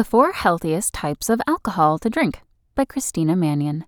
[0.00, 2.40] The Four Healthiest Types of Alcohol to Drink
[2.74, 3.84] by Christina Manian.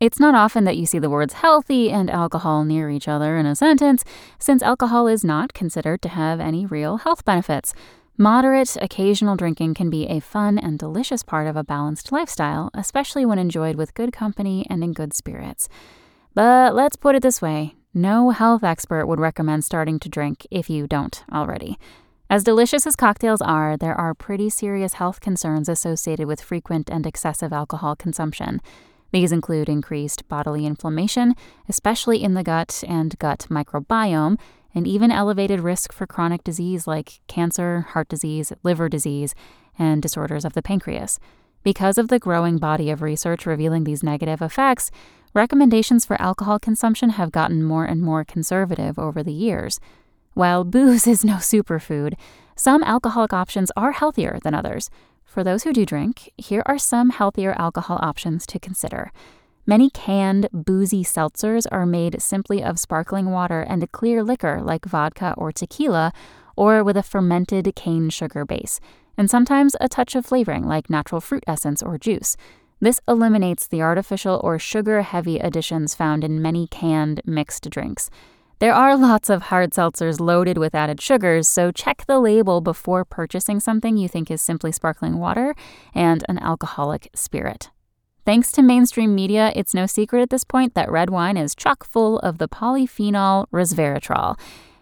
[0.00, 3.44] It's not often that you see the words healthy and alcohol near each other in
[3.44, 4.02] a sentence,
[4.38, 7.74] since alcohol is not considered to have any real health benefits.
[8.16, 13.26] Moderate, occasional drinking can be a fun and delicious part of a balanced lifestyle, especially
[13.26, 15.68] when enjoyed with good company and in good spirits.
[16.32, 20.70] But let's put it this way no health expert would recommend starting to drink if
[20.70, 21.78] you don't already.
[22.32, 27.06] As delicious as cocktails are, there are pretty serious health concerns associated with frequent and
[27.06, 28.62] excessive alcohol consumption.
[29.10, 31.34] These include increased bodily inflammation,
[31.68, 34.38] especially in the gut and gut microbiome,
[34.74, 39.34] and even elevated risk for chronic disease like cancer, heart disease, liver disease,
[39.78, 41.20] and disorders of the pancreas.
[41.62, 44.90] Because of the growing body of research revealing these negative effects,
[45.34, 49.78] recommendations for alcohol consumption have gotten more and more conservative over the years.
[50.34, 52.14] While booze is no superfood,
[52.56, 54.90] some alcoholic options are healthier than others.
[55.24, 59.12] For those who do drink, here are some healthier alcohol options to consider.
[59.64, 64.84] Many canned, boozy seltzers are made simply of sparkling water and a clear liquor like
[64.84, 66.12] vodka or tequila,
[66.56, 68.80] or with a fermented cane sugar base,
[69.16, 72.36] and sometimes a touch of flavoring like natural fruit essence or juice.
[72.80, 78.10] This eliminates the artificial or sugar heavy additions found in many canned mixed drinks.
[78.62, 83.04] There are lots of hard seltzers loaded with added sugars, so check the label before
[83.04, 85.56] purchasing something you think is simply sparkling water
[85.92, 87.70] and an alcoholic spirit.
[88.24, 91.82] Thanks to mainstream media, it's no secret at this point that red wine is chock
[91.82, 94.38] full of the polyphenol resveratrol.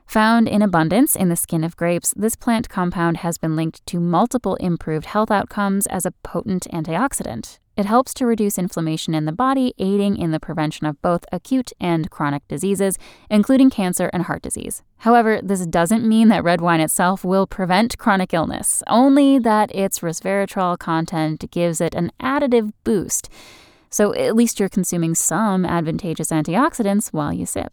[0.08, 3.98] Found in abundance in the skin of grapes, this plant compound has been linked to
[3.98, 7.58] multiple improved health outcomes as a potent antioxidant.
[7.80, 11.72] It helps to reduce inflammation in the body, aiding in the prevention of both acute
[11.80, 12.98] and chronic diseases,
[13.30, 14.82] including cancer and heart disease.
[14.98, 20.00] However, this doesn't mean that red wine itself will prevent chronic illness, only that its
[20.00, 23.30] resveratrol content gives it an additive boost.
[23.88, 27.72] So at least you're consuming some advantageous antioxidants while you sip.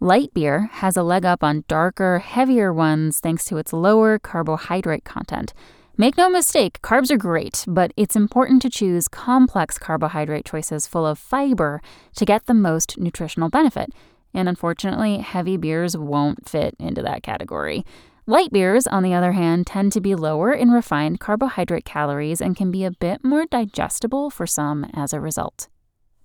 [0.00, 5.04] Light beer has a leg up on darker, heavier ones thanks to its lower carbohydrate
[5.04, 5.52] content.
[5.96, 11.06] Make no mistake, carbs are great, but it's important to choose complex carbohydrate choices full
[11.06, 11.80] of fiber
[12.16, 13.90] to get the most nutritional benefit.
[14.34, 17.86] And unfortunately, heavy beers won't fit into that category.
[18.26, 22.56] Light beers, on the other hand, tend to be lower in refined carbohydrate calories and
[22.56, 25.68] can be a bit more digestible for some as a result.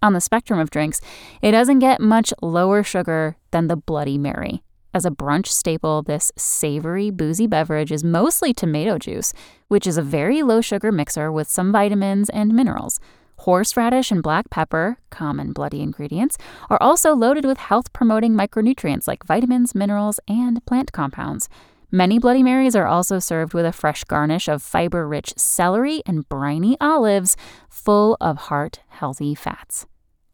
[0.01, 0.99] On the spectrum of drinks,
[1.43, 4.63] it doesn't get much lower sugar than the Bloody Mary.
[4.91, 9.33] As a brunch staple, this savory, boozy beverage is mostly tomato juice,
[9.67, 12.99] which is a very low sugar mixer with some vitamins and minerals.
[13.37, 16.37] Horseradish and black pepper, common bloody ingredients,
[16.71, 21.49] are also loaded with health promoting micronutrients like vitamins, minerals, and plant compounds.
[21.91, 26.27] Many Bloody Marys are also served with a fresh garnish of fiber rich celery and
[26.27, 27.37] briny olives
[27.69, 29.85] full of heart healthy fats.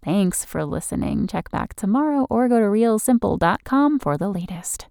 [0.06, 1.26] Thanks for listening.
[1.26, 4.86] Check back tomorrow or go to realsimple.com for the latest.